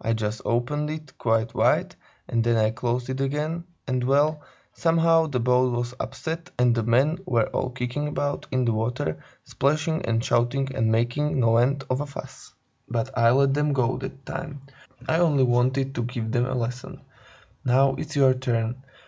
[0.00, 1.96] I just opened it quite wide
[2.28, 4.40] and then I closed it again, and, well,
[4.72, 9.20] somehow the boat was upset and the men were all kicking about in the water,
[9.42, 12.54] splashing and shouting and making no end of a fuss.
[12.88, 14.60] But I let them go that time,
[15.08, 17.00] I only wanted to give them a lesson.
[17.64, 18.84] Now, it's your turn.